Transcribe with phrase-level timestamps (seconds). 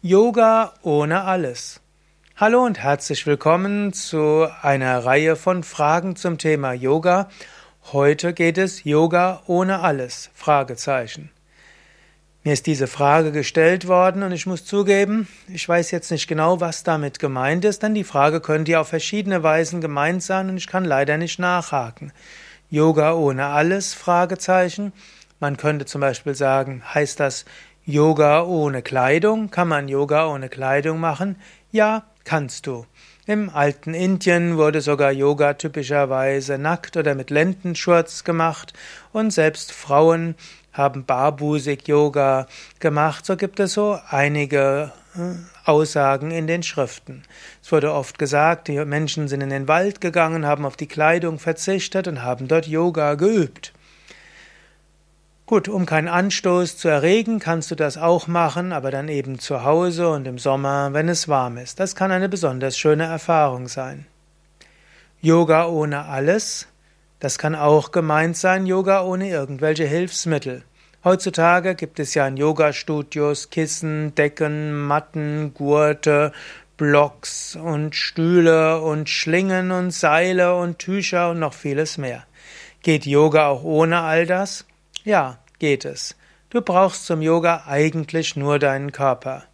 [0.00, 1.80] Yoga ohne alles.
[2.36, 7.28] Hallo und herzlich willkommen zu einer Reihe von Fragen zum Thema Yoga.
[7.92, 10.30] Heute geht es Yoga ohne alles?
[10.34, 11.32] Fragezeichen.
[12.44, 16.60] Mir ist diese Frage gestellt worden und ich muss zugeben, ich weiß jetzt nicht genau,
[16.60, 20.58] was damit gemeint ist, denn die Frage könnte ja auf verschiedene Weisen gemeint sein und
[20.58, 22.12] ich kann leider nicht nachhaken.
[22.70, 23.94] Yoga ohne alles?
[23.94, 24.92] Fragezeichen.
[25.40, 27.46] Man könnte zum Beispiel sagen, heißt das
[27.90, 29.50] Yoga ohne Kleidung?
[29.50, 31.36] Kann man Yoga ohne Kleidung machen?
[31.72, 32.84] Ja, kannst du.
[33.24, 38.74] Im alten Indien wurde sogar Yoga typischerweise nackt oder mit Lendenschurz gemacht
[39.14, 40.34] und selbst Frauen
[40.70, 42.46] haben barbusig Yoga
[42.78, 43.24] gemacht.
[43.24, 47.22] So gibt es so einige äh, Aussagen in den Schriften.
[47.62, 51.38] Es wurde oft gesagt, die Menschen sind in den Wald gegangen, haben auf die Kleidung
[51.38, 53.72] verzichtet und haben dort Yoga geübt.
[55.48, 59.64] Gut, um keinen Anstoß zu erregen, kannst du das auch machen, aber dann eben zu
[59.64, 61.80] Hause und im Sommer, wenn es warm ist.
[61.80, 64.04] Das kann eine besonders schöne Erfahrung sein.
[65.22, 66.68] Yoga ohne alles,
[67.18, 70.64] das kann auch gemeint sein, Yoga ohne irgendwelche Hilfsmittel.
[71.02, 76.32] Heutzutage gibt es ja in Yoga-Studios Kissen, Decken, Matten, Gurte,
[76.76, 82.26] Blocks und Stühle und Schlingen und Seile und Tücher und noch vieles mehr.
[82.82, 84.66] Geht Yoga auch ohne all das?
[85.08, 86.16] Ja, geht es.
[86.50, 89.44] Du brauchst zum Yoga eigentlich nur deinen Körper.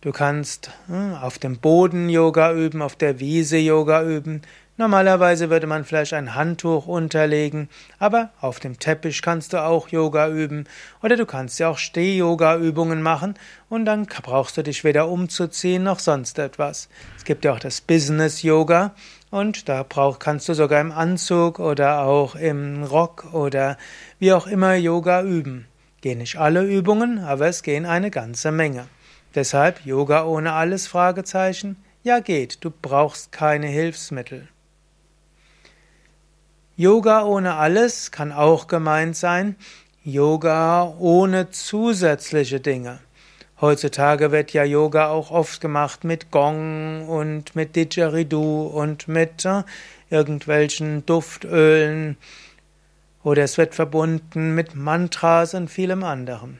[0.00, 4.42] Du kannst hm, auf dem Boden Yoga üben, auf der Wiese Yoga üben.
[4.76, 10.28] Normalerweise würde man vielleicht ein Handtuch unterlegen, aber auf dem Teppich kannst du auch Yoga
[10.28, 10.68] üben.
[11.02, 13.34] Oder du kannst ja auch Steh-Yoga-Übungen machen
[13.68, 16.88] und dann brauchst du dich weder umzuziehen noch sonst etwas.
[17.16, 18.94] Es gibt ja auch das Business-Yoga
[19.32, 23.78] und da brauch, kannst du sogar im Anzug oder auch im Rock oder
[24.18, 25.66] wie auch immer Yoga üben.
[26.02, 28.86] Gehen nicht alle Übungen, aber es gehen eine ganze Menge.
[29.34, 30.86] Deshalb Yoga ohne alles?
[30.86, 31.82] Fragezeichen.
[32.02, 34.48] Ja geht, du brauchst keine Hilfsmittel.
[36.76, 39.56] Yoga ohne alles kann auch gemeint sein,
[40.04, 42.98] Yoga ohne zusätzliche Dinge.
[43.62, 49.62] Heutzutage wird ja Yoga auch oft gemacht mit Gong und mit Didgeridoo und mit äh,
[50.10, 52.16] irgendwelchen Duftölen
[53.22, 56.58] oder es wird verbunden mit Mantras und vielem anderem.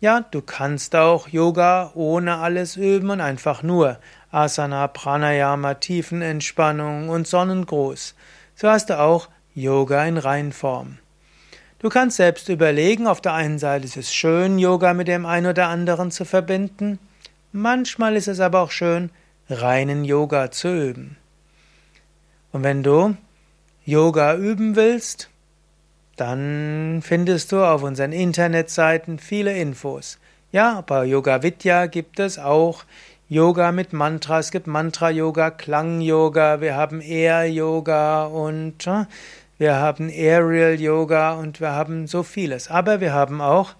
[0.00, 3.98] Ja, du kannst auch Yoga ohne alles üben und einfach nur
[4.30, 8.14] Asana, Pranayama, Tiefenentspannung und Sonnengruß.
[8.56, 10.98] So hast du auch Yoga in Reinform.
[11.82, 15.48] Du kannst selbst überlegen, auf der einen Seite ist es schön, Yoga mit dem einen
[15.48, 17.00] oder anderen zu verbinden,
[17.50, 19.10] manchmal ist es aber auch schön,
[19.50, 21.16] reinen Yoga zu üben.
[22.52, 23.16] Und wenn du
[23.84, 25.28] Yoga üben willst,
[26.14, 30.20] dann findest du auf unseren Internetseiten viele Infos.
[30.52, 32.84] Ja, bei Yoga Vidya gibt es auch
[33.28, 34.38] Yoga mit Mantra.
[34.38, 39.06] Es gibt Mantra-Yoga, Klang-Yoga, wir haben Air-Yoga und äh,
[39.62, 42.68] wir haben Aerial Yoga und wir haben so vieles.
[42.68, 43.76] Aber wir haben auch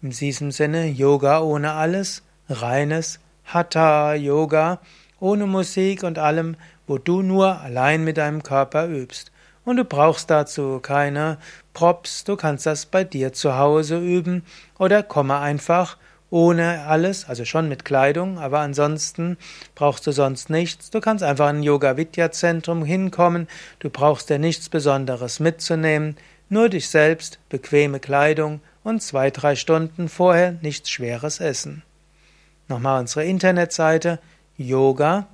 [0.00, 4.78] in diesem Sinne Yoga ohne alles, reines Hatha Yoga,
[5.18, 6.54] ohne Musik und allem,
[6.86, 9.32] wo du nur allein mit deinem Körper übst.
[9.64, 11.38] Und du brauchst dazu keine
[11.72, 14.44] Props, du kannst das bei dir zu Hause üben
[14.78, 15.96] oder komme einfach
[16.34, 19.38] ohne alles, also schon mit Kleidung, aber ansonsten
[19.76, 20.90] brauchst du sonst nichts.
[20.90, 23.46] Du kannst einfach in ein Yoga Vidya Zentrum hinkommen,
[23.78, 26.16] du brauchst dir nichts Besonderes mitzunehmen,
[26.48, 31.84] nur dich selbst, bequeme Kleidung und zwei, drei Stunden vorher nichts Schweres essen.
[32.66, 34.18] Nochmal unsere Internetseite
[34.56, 35.28] yoga-vidya.de